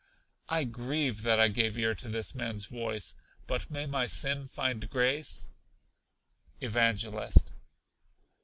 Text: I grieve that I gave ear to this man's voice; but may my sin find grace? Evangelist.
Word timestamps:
I 0.49 0.63
grieve 0.63 1.21
that 1.21 1.39
I 1.39 1.47
gave 1.47 1.77
ear 1.77 1.93
to 1.93 2.09
this 2.09 2.33
man's 2.33 2.65
voice; 2.65 3.13
but 3.45 3.69
may 3.69 3.85
my 3.85 4.07
sin 4.07 4.47
find 4.47 4.89
grace? 4.89 5.47
Evangelist. 6.59 7.53